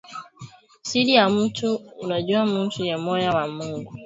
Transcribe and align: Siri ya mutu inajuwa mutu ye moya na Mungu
Siri 0.81 1.13
ya 1.15 1.25
mutu 1.33 1.69
inajuwa 2.03 2.43
mutu 2.51 2.79
ye 2.87 2.95
moya 3.03 3.31
na 3.37 3.45
Mungu 3.55 3.91